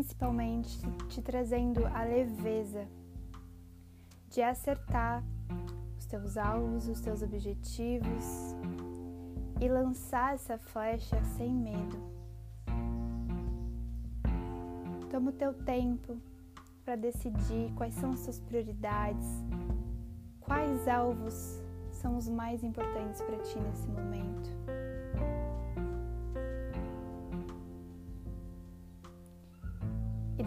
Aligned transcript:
principalmente 0.00 0.78
te 1.10 1.20
trazendo 1.20 1.86
a 1.86 2.04
leveza 2.04 2.88
de 4.30 4.40
acertar 4.40 5.22
os 5.98 6.06
teus 6.06 6.38
alvos, 6.38 6.88
os 6.88 7.02
teus 7.02 7.20
objetivos 7.22 8.56
e 9.60 9.68
lançar 9.68 10.32
essa 10.34 10.56
flecha 10.56 11.22
sem 11.36 11.52
medo. 11.52 11.98
Toma 15.10 15.28
o 15.28 15.34
teu 15.34 15.52
tempo 15.52 16.16
para 16.82 16.96
decidir 16.96 17.70
quais 17.74 17.92
são 17.92 18.08
as 18.08 18.20
suas 18.20 18.40
prioridades, 18.40 19.28
quais 20.40 20.88
alvos 20.88 21.60
são 21.92 22.16
os 22.16 22.26
mais 22.26 22.64
importantes 22.64 23.20
para 23.20 23.36
ti 23.40 23.58
nesse 23.58 23.86
momento. 23.86 24.59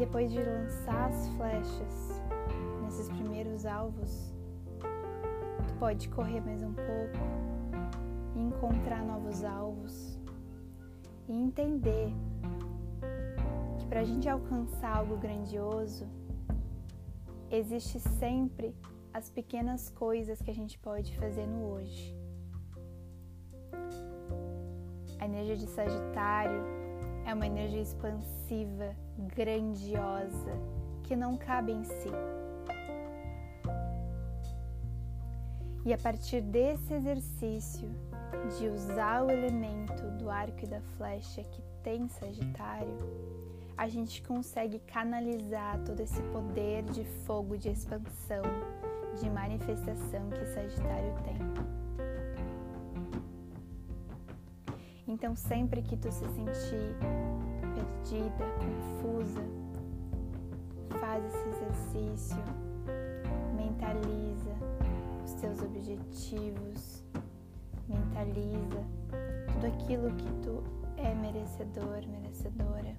Depois 0.06 0.30
de 0.34 0.44
lançar 0.44 1.10
as 1.10 1.30
flechas 1.30 2.22
nesses 2.84 3.08
primeiros 3.08 3.66
alvos, 3.66 4.34
tu 5.66 5.74
pode 5.80 6.10
correr 6.10 6.42
mais 6.42 6.62
um 6.62 6.74
pouco 6.74 7.24
e 8.36 8.42
encontrar 8.42 9.02
novos 9.06 9.46
alvos 9.46 10.20
e 11.26 11.34
entender 11.34 12.14
que 13.80 13.86
para 13.86 14.02
a 14.02 14.04
gente 14.04 14.28
alcançar 14.28 14.98
algo 14.98 15.16
grandioso, 15.16 16.06
existe 17.50 17.98
sempre 18.02 18.76
as 19.14 19.30
pequenas 19.30 19.90
coisas 19.90 20.42
que 20.42 20.52
a 20.52 20.54
gente 20.54 20.78
pode 20.80 21.16
fazer 21.16 21.48
no 21.48 21.64
hoje. 21.64 22.14
A 25.18 25.24
energia 25.24 25.56
de 25.56 25.68
Sagitário 25.68 26.62
é 27.26 27.34
uma 27.34 27.48
energia 27.48 27.82
expansiva 27.82 28.94
grandiosa 29.18 30.52
que 31.04 31.16
não 31.16 31.38
cabe 31.38 31.72
em 31.72 31.84
si. 31.84 32.12
E 35.86 35.94
a 35.94 35.98
partir 35.98 36.42
desse 36.42 36.94
exercício 36.94 37.90
de 38.58 38.68
usar 38.68 39.24
o 39.24 39.30
elemento 39.30 40.04
do 40.18 40.30
arco 40.30 40.64
e 40.64 40.68
da 40.68 40.80
flecha 40.98 41.44
que 41.44 41.62
tem 41.84 42.08
Sagitário, 42.08 42.98
a 43.78 43.88
gente 43.88 44.22
consegue 44.22 44.80
canalizar 44.80 45.78
todo 45.84 46.00
esse 46.00 46.22
poder 46.24 46.84
de 46.84 47.04
fogo, 47.26 47.58
de 47.58 47.70
expansão, 47.70 48.44
de 49.20 49.30
manifestação 49.30 50.30
que 50.30 50.46
Sagitário 50.46 51.14
tem. 51.26 51.64
Então, 55.06 55.36
sempre 55.36 55.82
que 55.82 55.98
tu 55.98 56.12
se 56.12 56.26
sentir 56.30 56.96
perdida, 57.84 58.46
confusa, 58.60 59.42
faz 61.00 61.24
esse 61.26 61.50
exercício, 61.50 62.44
mentaliza 63.56 64.54
os 65.24 65.34
teus 65.34 65.62
objetivos, 65.62 67.04
mentaliza 67.88 68.84
tudo 69.52 69.68
aquilo 69.68 70.12
que 70.16 70.32
tu 70.42 70.64
é 70.98 71.14
merecedor, 71.16 72.08
merecedora. 72.08 72.96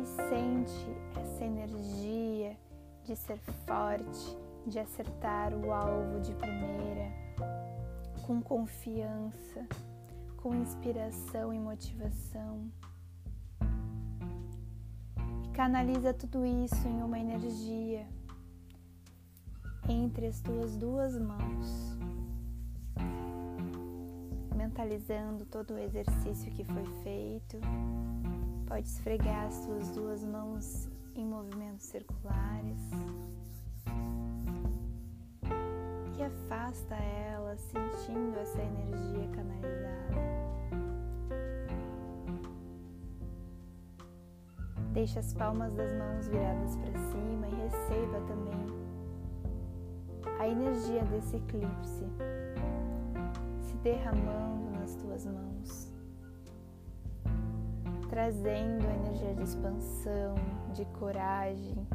E 0.00 0.06
sente 0.06 0.96
essa 1.20 1.44
energia 1.44 2.56
de 3.04 3.14
ser 3.14 3.38
forte, 3.66 4.36
de 4.66 4.80
acertar 4.80 5.54
o 5.54 5.72
alvo 5.72 6.20
de 6.20 6.34
primeira, 6.34 7.12
com 8.26 8.42
confiança, 8.42 9.64
com 10.36 10.54
inspiração 10.54 11.52
e 11.52 11.58
motivação. 11.58 12.68
E 15.44 15.48
canaliza 15.50 16.12
tudo 16.12 16.44
isso 16.44 16.86
em 16.88 17.00
uma 17.00 17.18
energia 17.18 18.06
entre 19.88 20.26
as 20.26 20.40
tuas 20.40 20.76
duas 20.76 21.16
mãos, 21.16 21.96
mentalizando 24.56 25.46
todo 25.46 25.74
o 25.74 25.78
exercício 25.78 26.50
que 26.50 26.64
foi 26.64 26.84
feito. 27.04 27.58
Pode 28.66 28.88
esfregar 28.88 29.46
as 29.46 29.64
tuas 29.64 29.90
duas 29.92 30.24
mãos 30.24 30.88
em 31.14 31.24
movimentos 31.24 31.86
circulares 31.86 32.80
e 36.18 36.22
afasta 36.22 36.94
ela, 36.94 37.56
sentindo 37.56 38.38
essa 38.38 38.60
energia 38.60 39.28
canalizada. 39.28 39.86
Deixa 44.92 45.20
as 45.20 45.34
palmas 45.34 45.74
das 45.74 45.92
mãos 45.92 46.26
viradas 46.28 46.76
para 46.76 46.92
cima 47.10 47.46
e 47.48 47.54
receba 47.54 48.20
também 48.26 48.66
a 50.38 50.48
energia 50.48 51.02
desse 51.04 51.36
eclipse 51.36 52.04
se 53.60 53.76
derramando 53.78 54.70
nas 54.70 54.94
tuas 54.94 55.26
mãos, 55.26 55.92
trazendo 58.08 58.86
a 58.86 58.94
energia 58.94 59.34
de 59.34 59.42
expansão, 59.42 60.34
de 60.72 60.84
coragem, 60.86 61.86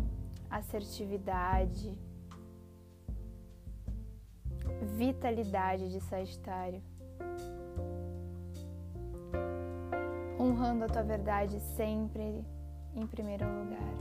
assertividade 0.49 1.97
vitalidade 5.01 5.89
de 5.89 5.99
Sagitário. 5.99 6.79
Honrando 10.39 10.85
a 10.85 10.87
tua 10.87 11.01
verdade 11.01 11.59
sempre 11.59 12.45
em 12.93 13.07
primeiro 13.07 13.45
lugar. 13.45 13.93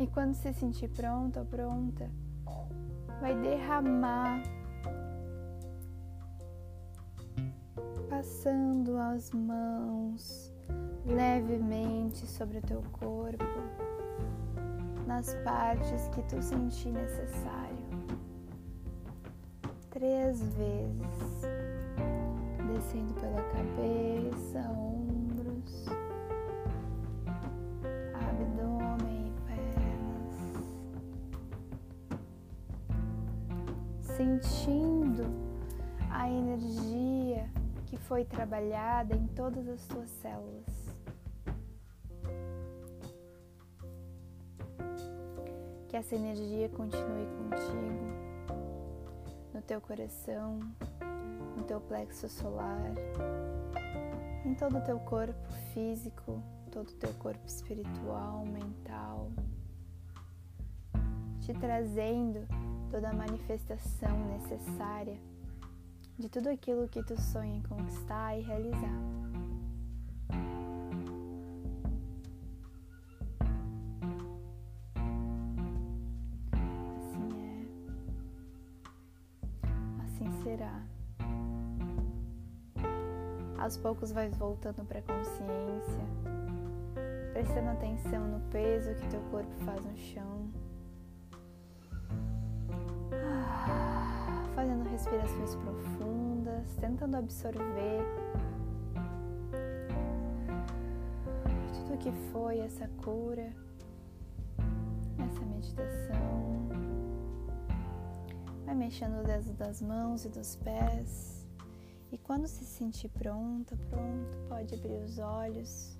E 0.00 0.06
quando 0.08 0.34
se 0.34 0.52
sentir 0.52 0.88
pronta 0.88 1.38
ou 1.40 1.46
pronta, 1.46 2.10
vai 3.20 3.36
derramar, 3.40 4.42
passando 8.08 8.96
as 8.96 9.30
mãos 9.30 10.52
levemente 11.06 12.26
sobre 12.26 12.58
o 12.58 12.62
teu 12.62 12.82
corpo 12.90 13.89
nas 15.10 15.34
partes 15.42 16.06
que 16.14 16.22
tu 16.22 16.40
sentir 16.40 16.92
necessário. 16.92 17.76
Três 19.90 20.40
vezes, 20.54 21.42
descendo 22.72 23.12
pela 23.14 23.42
cabeça, 23.50 24.60
ombros, 24.70 25.86
abdômen 28.14 29.26
e 29.26 29.32
pernas, 29.48 30.36
sentindo 34.00 35.24
a 36.08 36.30
energia 36.30 37.50
que 37.86 37.96
foi 37.96 38.24
trabalhada 38.24 39.16
em 39.16 39.26
todas 39.26 39.66
as 39.68 39.84
tuas 39.88 40.08
células. 40.22 40.70
Que 45.90 45.96
essa 45.96 46.14
energia 46.14 46.68
continue 46.68 47.26
contigo, 47.26 48.54
no 49.52 49.60
teu 49.60 49.80
coração, 49.80 50.60
no 51.56 51.64
teu 51.64 51.80
plexo 51.80 52.28
solar, 52.28 52.94
em 54.46 54.54
todo 54.54 54.78
o 54.78 54.80
teu 54.82 55.00
corpo 55.00 55.52
físico, 55.74 56.40
todo 56.70 56.90
o 56.90 56.94
teu 56.94 57.12
corpo 57.14 57.44
espiritual, 57.44 58.46
mental, 58.46 59.32
te 61.40 61.52
trazendo 61.54 62.46
toda 62.88 63.10
a 63.10 63.12
manifestação 63.12 64.16
necessária 64.28 65.18
de 66.16 66.28
tudo 66.28 66.50
aquilo 66.50 66.86
que 66.86 67.02
tu 67.02 67.20
sonha 67.20 67.56
em 67.56 67.62
conquistar 67.62 68.38
e 68.38 68.42
realizar. 68.42 69.19
Será. 80.42 80.82
Aos 83.58 83.76
poucos 83.76 84.10
vais 84.10 84.36
voltando 84.36 84.84
para 84.84 85.00
a 85.00 85.02
consciência, 85.02 86.04
prestando 87.32 87.70
atenção 87.70 88.26
no 88.26 88.40
peso 88.50 88.94
que 88.94 89.06
teu 89.08 89.20
corpo 89.30 89.52
faz 89.64 89.84
no 89.84 89.96
chão. 89.96 90.50
Ah, 93.12 94.44
fazendo 94.54 94.88
respirações 94.88 95.54
profundas, 95.56 96.74
tentando 96.80 97.16
absorver 97.16 98.02
tudo 101.74 101.98
que 101.98 102.12
foi 102.32 102.60
essa 102.60 102.88
cura 103.02 103.52
nessa 105.18 105.44
meditação. 105.44 106.79
Vai 108.70 108.76
mexendo 108.76 109.18
os 109.18 109.26
dedos 109.26 109.52
das 109.54 109.82
mãos 109.82 110.24
e 110.24 110.28
dos 110.28 110.54
pés. 110.54 111.44
E 112.12 112.16
quando 112.16 112.46
se 112.46 112.64
sentir 112.64 113.08
pronta, 113.08 113.76
pronto, 113.88 114.38
pode 114.48 114.76
abrir 114.76 115.02
os 115.02 115.18
olhos 115.18 115.98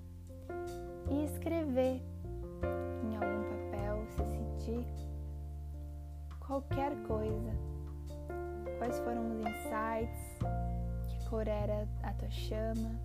e 1.09 1.25
escrever 1.25 2.01
em 3.03 3.15
algum 3.17 3.43
papel, 3.43 4.07
se 4.11 4.23
sentir 4.23 4.87
qualquer 6.39 6.95
coisa. 7.03 7.51
Quais 8.77 8.97
foram 8.99 9.31
os 9.31 9.39
insights? 9.41 10.37
Que 11.09 11.29
cor 11.29 11.49
era 11.49 11.85
a 12.03 12.13
tua 12.13 12.29
chama? 12.29 12.97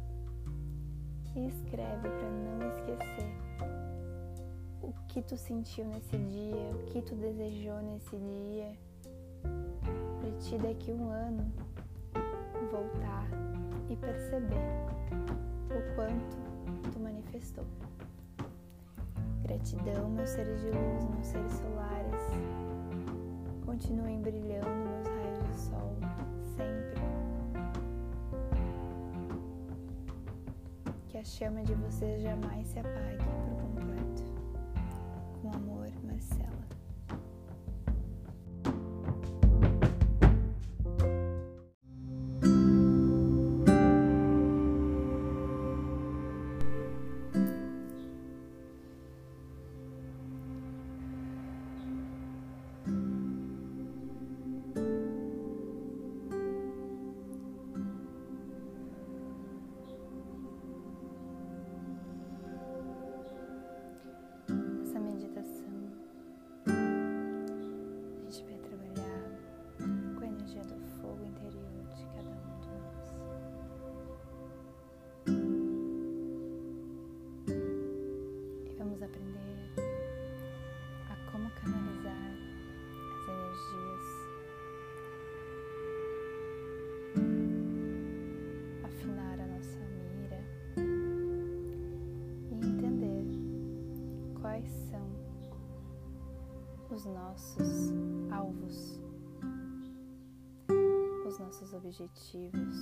E 1.34 1.48
escreve 1.48 2.08
para 2.08 2.30
não 2.30 2.68
esquecer 2.68 3.46
o 4.80 4.92
que 5.08 5.20
tu 5.22 5.36
sentiu 5.36 5.86
nesse 5.86 6.16
dia, 6.16 6.70
o 6.72 6.84
que 6.86 7.02
tu 7.02 7.16
desejou 7.16 7.82
nesse 7.82 8.16
dia, 8.16 8.85
para 10.36 10.38
ti 10.38 10.58
daqui 10.58 10.92
um 10.92 11.10
ano 11.10 11.52
voltar 12.70 13.26
e 13.88 13.96
perceber 13.96 14.54
o 15.70 15.94
quanto 15.94 16.36
tu 16.92 17.00
manifestou. 17.00 17.64
Gratidão, 19.42 20.10
meus 20.10 20.28
seres 20.30 20.60
de 20.60 20.66
luz, 20.66 21.04
meus 21.14 21.26
seres 21.26 21.52
solares. 21.52 22.22
Continuem 23.64 24.20
brilhando 24.20 24.68
nos 24.68 25.06
raios 25.06 25.38
do 25.38 25.54
sol, 25.54 25.96
sempre. 26.56 27.00
Que 31.08 31.18
a 31.18 31.24
chama 31.24 31.62
de 31.62 31.74
vocês 31.74 32.22
jamais 32.22 32.66
se 32.66 32.78
apague 32.80 33.24
por 33.24 33.62
completo. 33.62 34.15
Nossos 97.06 97.92
alvos, 98.30 99.00
os 101.26 101.38
nossos 101.38 101.72
objetivos. 101.72 102.76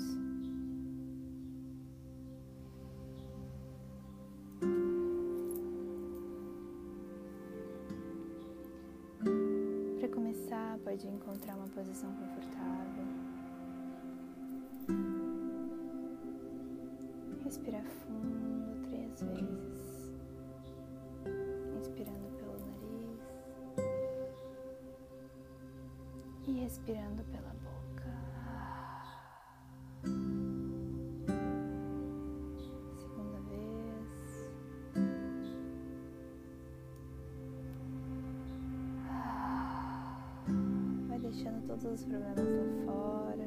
Para 10.00 10.08
começar, 10.08 10.78
pode 10.84 11.06
encontrar 11.06 11.56
uma 11.56 11.68
posição 11.68 12.10
confortável. 12.14 13.04
Respira 17.44 17.82
fundo 17.82 18.88
três 18.88 19.22
vezes, 19.22 19.73
respirando 26.64 27.22
pela 27.24 27.54
boca. 27.62 28.08
Segunda 32.96 33.38
vez. 33.50 34.50
Vai 41.08 41.18
deixando 41.18 41.66
todos 41.66 41.84
os 41.84 42.04
problemas 42.06 42.38
lá 42.38 42.64
fora. 42.86 43.44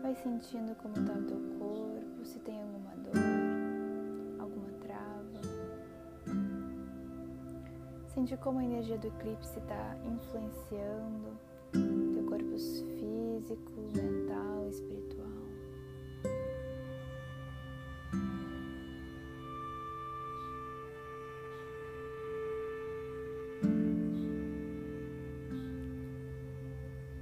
Vai 0.00 0.14
sentindo 0.14 0.76
como 0.76 0.94
está 0.94 1.12
o 1.12 1.22
teu 1.24 1.40
corpo, 1.58 2.24
se 2.24 2.38
tem 2.38 2.62
alguma 2.62 2.94
dor, 2.96 3.29
Sente 8.20 8.36
como 8.36 8.58
a 8.58 8.64
energia 8.64 8.98
do 8.98 9.06
eclipse 9.06 9.58
está 9.58 9.96
influenciando 10.04 11.38
teu 11.72 12.22
corpo 12.26 12.58
físico, 12.58 13.72
mental, 13.96 14.68
espiritual. 14.68 15.26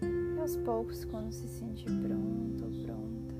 E 0.02 0.40
aos 0.40 0.56
poucos, 0.56 1.04
quando 1.04 1.30
se 1.30 1.46
sentir 1.46 1.92
pronto 2.00 2.64
ou 2.64 2.70
pronta, 2.82 3.36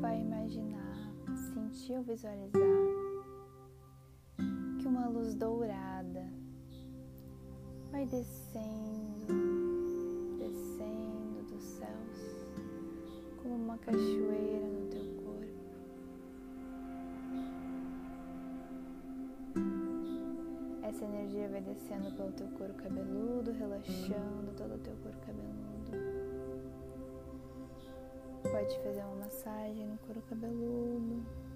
vai 0.00 0.20
imaginar, 0.20 1.12
sentir 1.52 1.96
ou 1.96 2.04
visualizar 2.04 2.87
uma 5.08 5.20
luz 5.20 5.34
dourada 5.34 6.30
vai 7.90 8.04
descendo, 8.04 9.26
descendo 10.38 11.42
dos 11.48 11.62
céus 11.62 12.46
como 13.40 13.54
uma 13.54 13.78
cachoeira 13.78 14.66
no 14.66 14.86
teu 14.90 15.04
corpo. 15.24 15.64
Essa 20.82 21.04
energia 21.06 21.48
vai 21.48 21.62
descendo 21.62 22.14
pelo 22.14 22.32
teu 22.32 22.48
couro 22.48 22.74
cabeludo, 22.74 23.52
relaxando 23.52 24.52
todo 24.58 24.74
o 24.74 24.78
teu 24.78 24.94
couro 24.96 25.16
cabeludo. 25.24 25.92
Pode 28.42 28.78
fazer 28.82 29.00
uma 29.04 29.24
massagem 29.24 29.86
no 29.86 29.96
couro 29.98 30.20
cabeludo. 30.28 31.47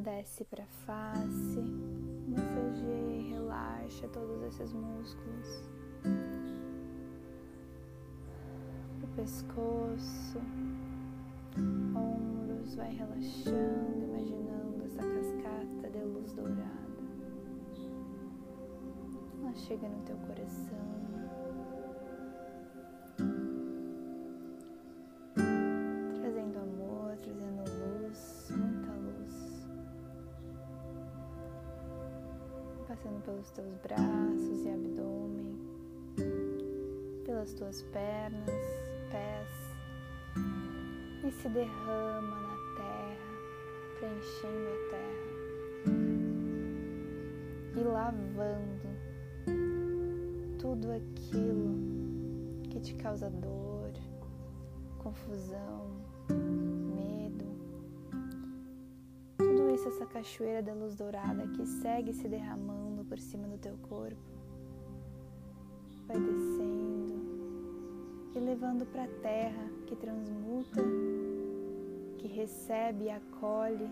Desce 0.00 0.44
para 0.44 0.64
face, 0.86 1.60
massageia, 2.26 3.34
relaxa 3.34 4.08
todos 4.08 4.42
esses 4.44 4.72
músculos. 4.72 5.68
O 9.02 9.06
pescoço, 9.14 10.38
ombros, 11.94 12.76
vai 12.76 12.94
relaxando, 12.94 14.04
imaginando 14.04 14.84
essa 14.86 15.02
cascata 15.02 15.90
de 15.90 16.02
luz 16.02 16.32
dourada. 16.32 16.70
Ela 19.38 19.54
chega 19.54 19.86
no 19.86 20.02
teu 20.04 20.16
coração. 20.16 21.09
Pelos 33.20 33.50
teus 33.50 33.74
braços 33.76 34.64
e 34.64 34.70
abdômen, 34.70 35.58
pelas 37.24 37.52
tuas 37.52 37.82
pernas, 37.82 38.50
pés, 39.10 39.48
e 41.26 41.30
se 41.30 41.48
derrama 41.48 42.40
na 42.40 42.56
terra, 42.76 43.30
preenchendo 43.98 44.68
a 44.68 44.90
terra 44.90 45.40
e 47.76 47.82
lavando 47.82 48.88
tudo 50.58 50.90
aquilo 50.92 51.78
que 52.70 52.80
te 52.80 52.94
causa 52.94 53.28
dor, 53.30 53.92
confusão, 54.98 55.90
medo. 56.28 57.44
Tudo 59.36 59.74
isso, 59.74 59.88
essa 59.88 60.06
cachoeira 60.06 60.62
da 60.62 60.72
luz 60.72 60.94
dourada 60.94 61.46
que 61.48 61.66
segue 61.66 62.12
se 62.12 62.28
derramando 62.28 62.69
por 63.10 63.18
cima 63.18 63.48
do 63.48 63.58
teu 63.58 63.76
corpo, 63.88 64.22
vai 66.06 66.16
descendo 66.16 67.20
e 68.36 68.38
levando 68.38 68.86
para 68.86 69.02
a 69.02 69.08
terra 69.20 69.68
que 69.84 69.96
transmuta, 69.96 70.80
que 72.18 72.28
recebe 72.28 73.06
e 73.06 73.10
acolhe 73.10 73.90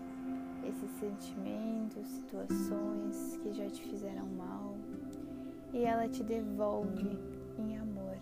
esses 0.65 0.89
sentimentos, 0.91 2.07
situações 2.07 3.37
que 3.43 3.51
já 3.51 3.69
te 3.69 3.83
fizeram 3.83 4.25
mal 4.25 4.77
e 5.73 5.83
ela 5.83 6.07
te 6.07 6.23
devolve 6.23 7.19
em 7.57 7.77
amor. 7.77 8.17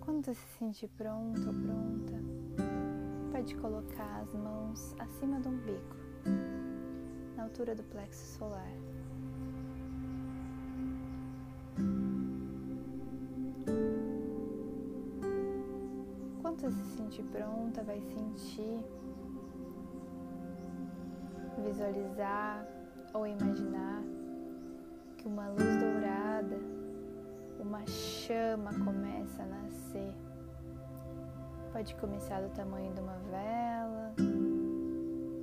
Quando 0.00 0.24
você 0.24 0.34
se 0.34 0.58
sentir 0.58 0.88
pronto 0.96 1.38
ou 1.46 1.52
pronta, 1.52 2.17
pode 3.48 3.54
colocar 3.56 4.20
as 4.20 4.34
mãos 4.34 4.94
acima 4.98 5.40
do 5.40 5.48
umbigo, 5.48 5.96
na 7.34 7.44
altura 7.44 7.74
do 7.74 7.82
plexo 7.84 8.38
solar. 8.38 8.72
Quando 16.42 16.60
você 16.60 16.70
se 16.72 16.96
sentir 16.96 17.22
pronta, 17.24 17.82
vai 17.84 18.00
sentir, 18.02 18.84
visualizar 21.64 22.66
ou 23.14 23.26
imaginar 23.26 24.02
que 25.16 25.26
uma 25.26 25.48
luz 25.48 25.76
dourada, 25.76 26.58
uma 27.58 27.86
chama 27.86 28.72
começa 28.84 29.42
a 29.42 29.46
nascer. 29.46 30.27
Pode 31.78 31.94
começar 31.94 32.40
do 32.40 32.48
tamanho 32.56 32.92
de 32.92 33.00
uma 33.00 33.16
vela, 33.30 34.12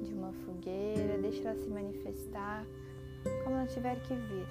de 0.04 0.14
uma 0.14 0.34
fogueira, 0.34 1.18
deixa 1.18 1.48
ela 1.48 1.56
se 1.56 1.70
manifestar 1.70 2.68
como 3.46 3.56
ela 3.56 3.66
tiver 3.68 3.98
que 4.02 4.14
vir. 4.14 4.46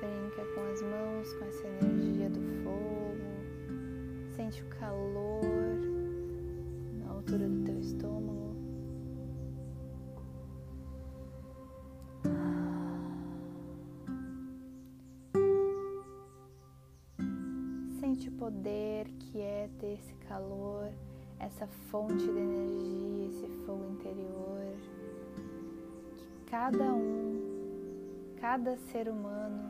Brinca 0.00 0.46
com 0.54 0.72
as 0.72 0.80
mãos, 0.80 1.34
com 1.34 1.44
essa 1.44 1.68
energia 1.68 2.30
do 2.30 2.40
fogo. 2.64 3.20
Sente 4.34 4.62
o 4.62 4.66
calor 4.68 5.42
na 7.04 7.10
altura 7.12 7.46
do 7.46 7.64
teu 7.66 7.78
estômago. 7.80 8.41
Poder 18.42 19.06
que 19.20 19.40
é 19.40 19.70
ter 19.78 19.92
esse 19.92 20.14
calor, 20.26 20.90
essa 21.38 21.64
fonte 21.64 22.24
de 22.24 22.28
energia, 22.28 23.28
esse 23.28 23.46
fogo 23.64 23.84
interior. 23.92 24.74
Que 26.18 26.50
cada 26.50 26.92
um, 26.92 28.34
cada 28.40 28.76
ser 28.76 29.08
humano 29.08 29.62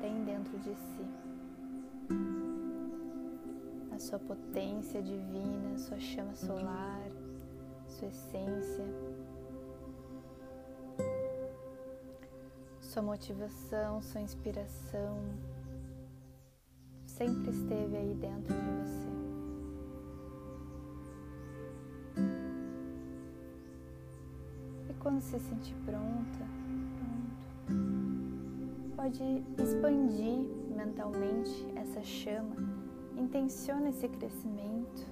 tem 0.00 0.24
dentro 0.24 0.58
de 0.60 0.74
si. 0.74 1.06
A 3.94 3.98
sua 3.98 4.18
potência 4.18 5.02
divina, 5.02 5.76
sua 5.76 6.00
chama 6.00 6.34
solar, 6.34 7.10
sua 7.86 8.08
essência, 8.08 8.86
sua 12.80 13.02
motivação, 13.02 14.00
sua 14.00 14.22
inspiração 14.22 15.18
sempre 17.16 17.50
esteve 17.50 17.96
aí 17.96 18.14
dentro 18.14 18.54
de 18.54 18.70
você. 18.82 19.08
E 24.90 24.94
quando 25.00 25.20
se 25.20 25.38
sentir 25.40 25.74
pronta, 25.86 26.46
pode 28.94 29.22
expandir 29.58 30.46
mentalmente 30.76 31.66
essa 31.74 32.02
chama, 32.02 32.56
intenciona 33.16 33.88
esse 33.88 34.08
crescimento 34.08 35.06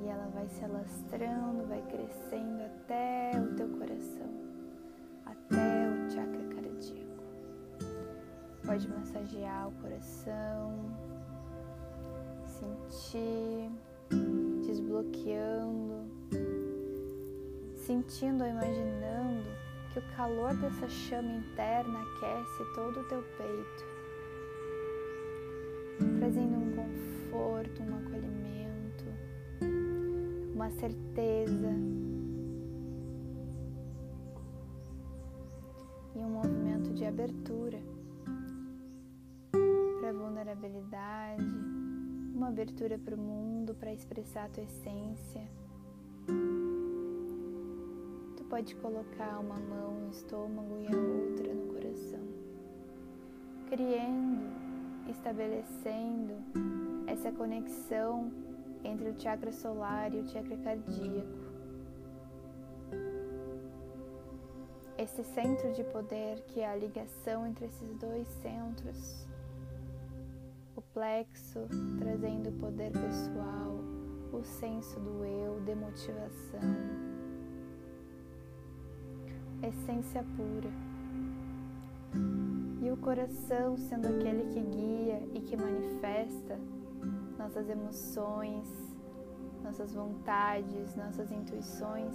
e 0.00 0.06
ela 0.06 0.28
vai 0.28 0.46
se 0.48 0.64
alastrando, 0.64 1.66
vai 1.66 1.82
crescendo 1.82 2.62
até 2.62 3.32
o 3.40 3.56
teu 3.56 3.67
Pode 8.78 8.90
massagear 8.90 9.66
o 9.66 9.72
coração, 9.82 10.96
sentir, 12.46 13.72
desbloqueando, 14.64 16.06
sentindo 17.74 18.44
ou 18.44 18.50
imaginando 18.50 19.48
que 19.92 19.98
o 19.98 20.02
calor 20.14 20.54
dessa 20.58 20.88
chama 20.88 21.28
interna 21.28 21.98
aquece 22.02 22.72
todo 22.76 23.00
o 23.00 23.04
teu 23.08 23.20
peito, 23.36 23.84
trazendo 26.20 26.56
um 26.56 26.76
conforto, 26.76 27.82
um 27.82 27.96
acolhimento, 27.96 29.04
uma 30.54 30.70
certeza 30.70 31.97
uma 42.48 42.52
abertura 42.52 42.98
para 42.98 43.14
o 43.14 43.18
mundo, 43.18 43.74
para 43.74 43.92
expressar 43.92 44.46
a 44.46 44.48
tua 44.48 44.62
essência 44.62 45.46
pode 48.48 48.74
colocar 48.76 49.38
uma 49.38 49.56
mão 49.56 49.92
no 50.00 50.10
estômago 50.10 50.78
e 50.80 50.86
a 50.86 50.96
outra 50.96 51.52
no 51.52 51.72
coração, 51.74 52.26
criando, 53.68 54.50
estabelecendo 55.10 56.34
essa 57.06 57.30
conexão 57.30 58.32
entre 58.82 59.10
o 59.10 59.20
chakra 59.20 59.52
solar 59.52 60.14
e 60.14 60.20
o 60.20 60.28
chakra 60.28 60.56
cardíaco. 60.56 61.48
Esse 64.96 65.22
centro 65.22 65.72
de 65.74 65.84
poder 65.84 66.40
que 66.48 66.60
é 66.60 66.68
a 66.68 66.74
ligação 66.74 67.46
entre 67.46 67.66
esses 67.66 67.94
dois 67.96 68.26
centros. 68.42 69.27
O 70.88 70.94
plexo 70.94 71.68
trazendo 71.98 72.48
o 72.48 72.52
poder 72.52 72.90
pessoal, 72.92 73.78
o 74.32 74.42
senso 74.42 74.98
do 74.98 75.24
eu, 75.24 75.60
de 75.60 75.74
motivação 75.74 77.08
essência 79.62 80.24
pura. 80.36 80.70
E 82.80 82.90
o 82.90 82.96
coração 82.96 83.76
sendo 83.76 84.06
aquele 84.06 84.44
que 84.52 84.60
guia 84.60 85.22
e 85.34 85.40
que 85.40 85.56
manifesta 85.56 86.58
nossas 87.36 87.68
emoções, 87.68 88.68
nossas 89.62 89.92
vontades, 89.92 90.94
nossas 90.94 91.30
intuições 91.30 92.14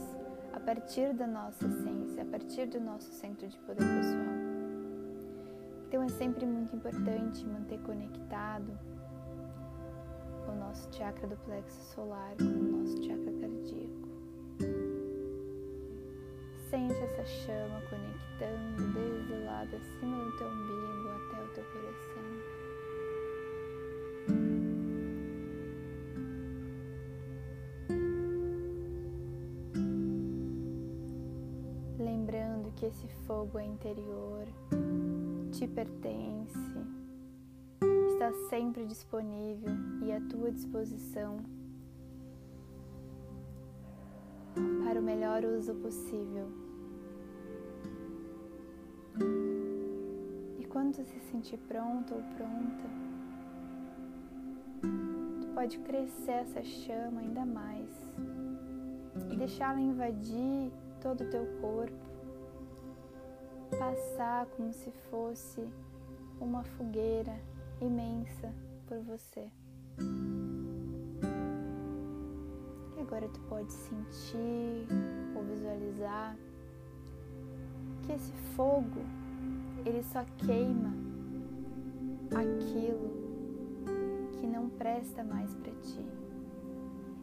a 0.53 0.60
partir 0.60 1.13
da 1.13 1.27
nossa 1.27 1.65
essência, 1.65 2.24
a 2.24 2.25
partir 2.25 2.68
do 2.68 2.80
nosso 2.80 3.12
centro 3.12 3.48
de 3.48 3.58
poder 3.60 3.84
pessoal. 3.84 4.33
Então 5.93 6.01
é 6.01 6.09
sempre 6.09 6.43
muito 6.43 6.75
importante 6.75 7.45
manter 7.45 7.77
conectado 7.81 8.75
o 10.47 10.55
nosso 10.55 10.91
chakra 10.91 11.27
do 11.27 11.38
plexo 11.45 11.79
solar 11.93 12.35
com 12.35 12.45
o 12.45 12.79
nosso 12.79 12.97
chakra 13.03 13.31
cardíaco. 13.33 14.09
Sente 16.67 16.95
essa 16.95 17.23
chama 17.25 17.79
conectando 17.91 18.91
desde 18.91 19.33
o 19.33 19.45
lado 19.45 19.75
acima 19.75 20.17
do 20.17 20.31
teu 20.39 20.47
umbigo 20.47 21.09
até 21.09 21.43
o 21.43 21.47
teu 21.53 21.63
coração. 21.65 22.23
Lembrando 32.00 32.73
que 32.75 32.88
esse 32.88 33.07
fogo 33.27 33.59
é 33.59 33.65
interior, 33.65 34.47
te 35.53 35.67
pertence, 35.67 36.57
está 38.07 38.33
sempre 38.50 38.88
disponível 38.88 39.69
e 40.01 40.12
à 40.12 40.19
tua 40.22 40.51
disposição 40.51 41.38
para 44.83 45.00
o 45.00 45.03
melhor 45.03 45.45
uso 45.45 45.75
possível. 45.75 46.48
E 50.57 50.65
quando 50.65 50.95
se 50.95 51.19
sentir 51.31 51.60
pronto 51.67 52.15
ou 52.15 52.24
pronta, 52.36 52.89
tu 55.39 55.48
pode 55.53 55.77
crescer 55.79 56.31
essa 56.31 56.63
chama 56.63 57.22
ainda 57.22 57.45
mais 57.45 57.91
e 59.31 59.38
deixá-la 59.38 59.79
invadir 59.79 60.72
todo 61.00 61.22
o 61.22 61.29
teu 61.29 61.45
corpo, 61.62 62.12
passar 63.77 64.46
como 64.56 64.72
se 64.74 64.92
fosse 65.10 65.68
uma 66.39 66.63
fogueira 66.63 67.39
imensa 67.82 68.53
por 68.88 69.00
você. 69.00 69.50
E 72.98 73.01
agora 73.01 73.27
tu 73.30 73.39
pode 73.42 73.72
sentir 73.72 74.88
ou 75.36 75.44
visualizar 75.44 76.38
que 78.03 78.12
esse 78.12 78.32
fogo 78.56 79.01
ele 79.86 80.03
só 80.03 80.24
queima 80.38 80.94
aquilo 82.32 83.12
que 84.39 84.48
não 84.48 84.70
presta 84.70 85.24
mais 85.24 85.53
para 85.56 85.72
ti. 85.82 86.06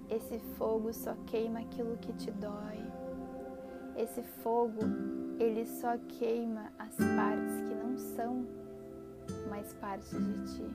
Esse 0.08 0.38
fogo 0.56 0.92
só 0.92 1.14
queima 1.26 1.60
aquilo 1.60 1.96
que 1.98 2.12
te 2.14 2.30
dói. 2.32 2.80
Esse 3.96 4.22
fogo, 4.22 4.80
ele 5.40 5.64
só 5.64 5.96
queima 6.18 6.70
as 6.78 6.94
partes 6.96 7.62
que 7.66 7.74
não 7.74 7.96
são 7.96 8.46
mais 9.48 9.72
parte 9.74 10.14
de 10.14 10.54
ti, 10.54 10.70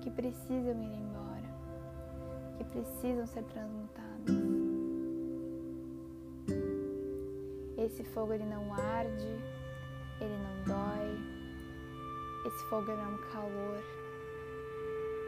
que 0.00 0.10
precisam 0.10 0.82
ir 0.82 0.94
embora, 0.94 1.54
que 2.56 2.64
precisam 2.64 3.26
ser 3.26 3.44
transmutadas. 3.44 4.34
Esse 7.76 8.02
fogo 8.02 8.32
ele 8.32 8.46
não 8.46 8.72
arde, 8.72 9.28
ele 10.20 10.36
não 10.38 10.64
dói. 10.64 11.18
Esse 12.46 12.64
fogo 12.70 12.90
é 12.90 12.94
um 12.94 13.18
calor, 13.30 13.82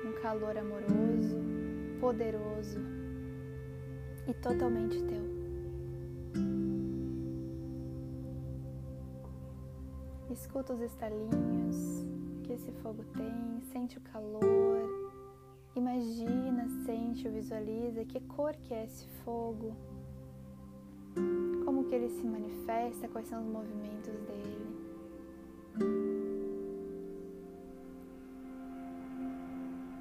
um 0.07 0.23
calor 0.23 0.57
amoroso, 0.57 1.39
poderoso 2.01 2.81
e 4.27 4.33
totalmente 4.33 5.03
teu. 5.03 5.40
Escuta 10.31 10.73
os 10.73 10.81
estalinhos 10.81 12.07
que 12.45 12.53
esse 12.53 12.71
fogo 12.83 13.05
tem, 13.17 13.61
sente 13.73 13.99
o 13.99 14.01
calor, 14.01 14.89
imagina, 15.75 16.69
sente 16.87 17.29
visualiza 17.29 18.05
que 18.05 18.21
cor 18.21 18.55
que 18.55 18.73
é 18.73 18.85
esse 18.85 19.07
fogo, 19.25 19.75
como 21.65 21.85
que 21.85 21.95
ele 21.97 22.09
se 22.11 22.25
manifesta, 22.25 23.09
quais 23.09 23.27
são 23.27 23.41
os 23.41 23.53
movimentos 23.53 24.15
dele. 24.21 24.71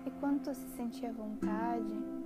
E 0.06 0.12
quando 0.20 0.54
se 0.54 0.68
sentir 0.76 1.08
à 1.08 1.12
vontade, 1.12 2.19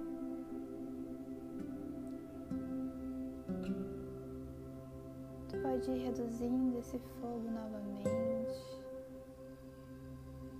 pode 5.73 5.89
ir 5.89 6.03
reduzindo 6.03 6.77
esse 6.77 6.99
fogo 7.19 7.49
novamente, 7.49 8.07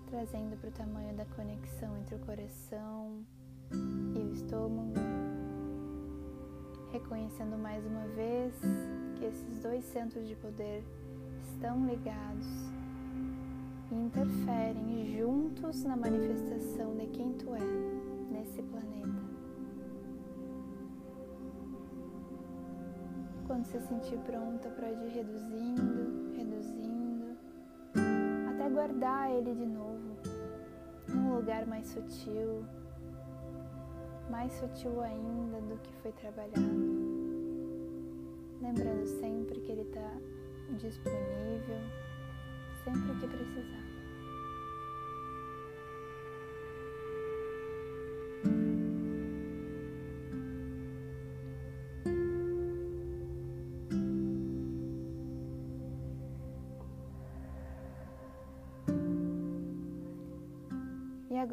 trazendo 0.10 0.58
para 0.58 0.70
o 0.70 0.72
tamanho 0.72 1.16
da 1.16 1.24
conexão 1.26 1.96
entre 2.00 2.16
o 2.16 2.20
coração 2.20 3.24
e 3.72 4.18
o 4.18 4.34
estômago, 4.34 4.96
reconhecendo 6.92 7.56
mais 7.60 7.86
uma 7.86 8.08
vez 8.08 8.56
que 9.16 9.26
esses 9.26 9.60
dois 9.60 9.86
centros 9.86 10.28
de 10.28 10.36
poder 10.36 10.84
estão 11.44 11.86
ligados 11.86 12.48
e 13.92 13.96
interferem 13.96 15.16
juntos 15.16 15.84
na 15.84 15.96
manifestação 15.96 16.96
de 16.98 17.06
quem 17.06 17.34
tu 17.34 17.54
é 17.54 17.93
se 23.80 23.88
sentir 23.88 24.18
pronta, 24.20 24.70
pode 24.70 25.04
ir 25.06 25.10
reduzindo, 25.10 26.32
reduzindo, 26.36 27.36
até 28.48 28.70
guardar 28.70 29.32
ele 29.32 29.56
de 29.56 29.66
novo 29.66 30.16
num 31.08 31.36
lugar 31.36 31.66
mais 31.66 31.88
sutil, 31.88 32.64
mais 34.30 34.54
sutil 34.54 35.02
ainda 35.02 35.60
do 35.62 35.78
que 35.82 35.92
foi 36.04 36.12
trabalhado. 36.12 36.54
Lembrando 38.62 39.08
sempre 39.08 39.60
que 39.62 39.72
ele 39.72 39.82
está 39.82 40.12
disponível 40.78 41.80
sempre 42.84 43.16
que 43.20 43.28
precisar. 43.28 43.83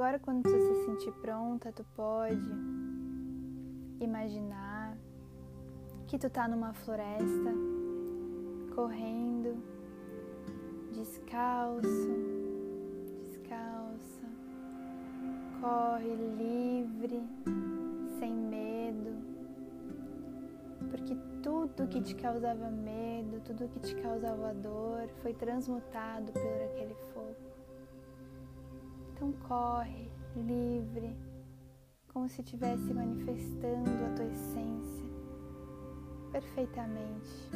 Agora, 0.01 0.19
quando 0.19 0.45
tu 0.45 0.49
se 0.49 0.87
sentir 0.87 1.13
pronta, 1.21 1.71
tu 1.71 1.85
pode 1.95 2.51
imaginar 4.01 4.97
que 6.07 6.19
tu 6.19 6.31
tá 6.31 6.49
numa 6.49 6.73
floresta 6.73 7.53
correndo, 8.75 9.63
descalço, 10.95 11.85
descalça, 13.27 14.27
corre 15.61 16.17
livre, 16.39 17.23
sem 18.19 18.33
medo, 18.33 19.19
porque 20.89 21.15
tudo 21.43 21.87
que 21.89 22.01
te 22.01 22.15
causava 22.15 22.71
medo, 22.71 23.39
tudo 23.45 23.69
que 23.69 23.81
te 23.81 23.95
causava 23.97 24.55
dor 24.55 25.11
foi 25.21 25.35
transmutado 25.35 26.33
por 26.33 26.63
aquele 26.73 26.95
fogo. 27.13 27.50
Então 29.21 29.33
corre 29.47 30.09
livre, 30.35 31.15
como 32.09 32.27
se 32.27 32.41
estivesse 32.41 32.95
manifestando 32.95 33.91
a 34.07 34.15
tua 34.17 34.25
essência 34.25 35.05
perfeitamente. 36.33 37.51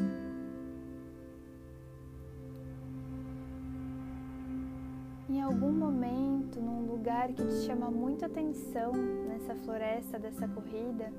em 5.26 5.40
algum 5.40 5.72
momento, 5.72 6.60
num 6.60 6.86
lugar 6.86 7.28
que 7.28 7.42
te 7.42 7.54
chama 7.66 7.90
muita 7.90 8.26
atenção 8.26 8.92
nessa 9.26 9.54
floresta 9.54 10.18
dessa 10.18 10.46
corrida, 10.46 11.10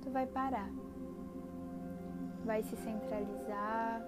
tu 0.00 0.10
vai 0.10 0.26
parar, 0.26 0.70
vai 2.44 2.62
se 2.62 2.76
centralizar 2.76 4.00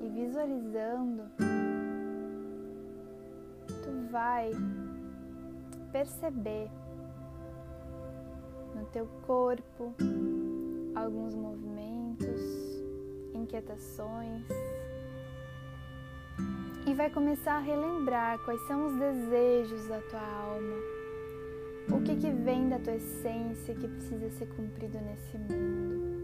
e 0.00 0.08
visualizando, 0.08 1.24
vai 4.14 4.52
perceber 5.90 6.70
no 8.76 8.86
teu 8.92 9.08
corpo 9.26 9.92
alguns 10.94 11.34
movimentos, 11.34 12.40
inquietações 13.34 14.46
e 16.86 16.94
vai 16.94 17.10
começar 17.10 17.56
a 17.56 17.58
relembrar 17.58 18.38
quais 18.44 18.60
são 18.68 18.86
os 18.86 18.96
desejos 19.00 19.88
da 19.88 20.00
tua 20.02 20.20
alma, 20.20 20.76
o 21.90 22.00
que, 22.04 22.14
que 22.14 22.30
vem 22.30 22.68
da 22.68 22.78
tua 22.78 22.94
essência 22.94 23.74
que 23.74 23.88
precisa 23.88 24.30
ser 24.30 24.46
cumprido 24.54 24.96
nesse 25.00 25.36
mundo. 25.38 26.14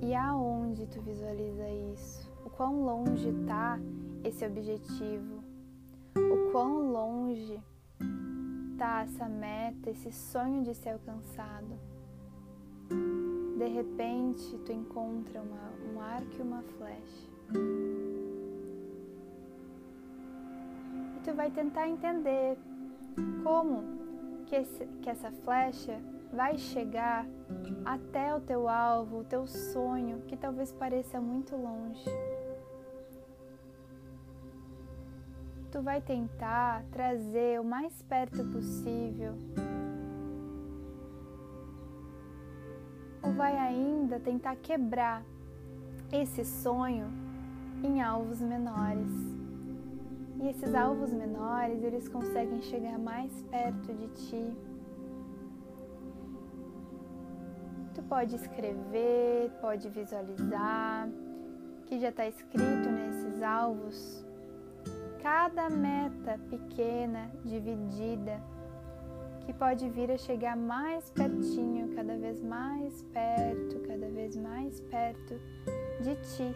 E 0.00 0.14
aonde 0.14 0.86
tu 0.86 1.02
visualiza 1.02 1.68
isso? 1.92 2.26
O 2.46 2.48
quão 2.48 2.84
longe 2.86 3.28
está 3.28 3.78
esse 4.24 4.44
objetivo? 4.44 5.42
O 6.16 6.50
quão 6.50 6.90
longe 6.90 7.60
está 8.72 9.02
essa 9.02 9.28
meta, 9.28 9.90
esse 9.90 10.12
sonho 10.12 10.62
de 10.62 10.74
ser 10.74 10.90
alcançado? 10.90 11.78
De 13.58 13.66
repente, 13.66 14.56
tu 14.64 14.72
encontra 14.72 15.42
uma, 15.42 15.92
um 15.92 16.00
arco 16.00 16.36
e 16.38 16.42
uma 16.42 16.62
flecha. 16.62 17.28
E 21.16 21.20
tu 21.24 21.34
vai 21.34 21.50
tentar 21.50 21.88
entender 21.88 22.56
como 23.42 23.82
que, 24.46 24.54
esse, 24.54 24.86
que 25.02 25.10
essa 25.10 25.30
flecha 25.30 26.00
vai 26.32 26.56
chegar 26.56 27.26
até 27.84 28.34
o 28.34 28.40
teu 28.40 28.68
alvo, 28.68 29.20
o 29.20 29.24
teu 29.24 29.46
sonho, 29.46 30.22
que 30.26 30.36
talvez 30.36 30.72
pareça 30.72 31.20
muito 31.20 31.56
longe. 31.56 32.08
Tu 35.78 35.82
vai 35.82 36.00
tentar 36.00 36.82
trazer 36.90 37.60
o 37.60 37.64
mais 37.64 38.02
perto 38.02 38.42
possível. 38.46 39.34
Ou 43.22 43.32
vai 43.34 43.56
ainda 43.56 44.18
tentar 44.18 44.56
quebrar 44.56 45.22
esse 46.10 46.44
sonho 46.44 47.06
em 47.84 48.02
alvos 48.02 48.40
menores. 48.40 49.08
E 50.40 50.48
esses 50.48 50.74
alvos 50.74 51.12
menores, 51.12 51.80
eles 51.84 52.08
conseguem 52.08 52.60
chegar 52.60 52.98
mais 52.98 53.40
perto 53.42 53.94
de 53.94 54.08
ti. 54.26 54.52
Tu 57.94 58.02
pode 58.02 58.34
escrever, 58.34 59.52
pode 59.60 59.88
visualizar, 59.90 61.08
que 61.86 62.00
já 62.00 62.08
está 62.08 62.26
escrito 62.26 62.90
nesses 62.90 63.40
alvos. 63.40 64.27
Cada 65.22 65.68
meta 65.68 66.38
pequena, 66.48 67.30
dividida, 67.44 68.40
que 69.44 69.52
pode 69.52 69.88
vir 69.88 70.10
a 70.10 70.18
chegar 70.18 70.56
mais 70.56 71.10
pertinho, 71.10 71.94
cada 71.94 72.16
vez 72.16 72.42
mais 72.42 73.02
perto, 73.12 73.80
cada 73.86 74.08
vez 74.10 74.36
mais 74.36 74.80
perto 74.82 75.40
de 76.02 76.14
ti. 76.16 76.54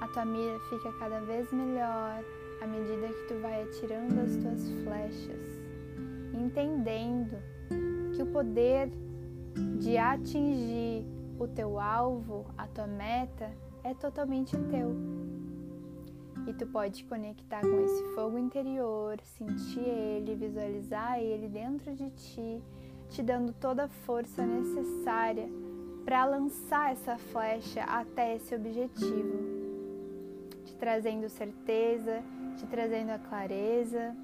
A 0.00 0.08
tua 0.08 0.24
mira 0.24 0.58
fica 0.68 0.92
cada 0.98 1.20
vez 1.20 1.50
melhor 1.52 2.22
à 2.60 2.66
medida 2.66 3.08
que 3.08 3.28
tu 3.28 3.40
vai 3.40 3.62
atirando 3.62 4.20
as 4.20 4.36
tuas 4.36 4.68
flechas, 4.84 5.60
entendendo 6.34 7.36
que 8.14 8.22
o 8.22 8.26
poder 8.26 8.90
de 9.80 9.96
atingir 9.96 11.06
o 11.38 11.48
teu 11.48 11.80
alvo, 11.80 12.46
a 12.56 12.66
tua 12.68 12.86
meta, 12.86 13.50
é 13.82 13.94
totalmente 13.94 14.56
teu. 14.70 14.94
E 16.46 16.52
tu 16.52 16.66
pode 16.66 17.04
conectar 17.04 17.60
com 17.60 17.84
esse 17.84 18.14
fogo 18.14 18.38
interior, 18.38 19.18
sentir 19.38 19.80
ele, 19.80 20.34
visualizar 20.34 21.20
ele 21.20 21.48
dentro 21.48 21.94
de 21.94 22.10
ti, 22.10 22.62
te 23.08 23.22
dando 23.22 23.52
toda 23.52 23.84
a 23.84 23.88
força 23.88 24.44
necessária 24.44 25.48
para 26.04 26.24
lançar 26.24 26.92
essa 26.92 27.16
flecha 27.16 27.82
até 27.84 28.36
esse 28.36 28.54
objetivo, 28.54 29.38
te 30.64 30.74
trazendo 30.74 31.28
certeza, 31.28 32.22
te 32.56 32.66
trazendo 32.66 33.10
a 33.10 33.18
clareza 33.18 34.14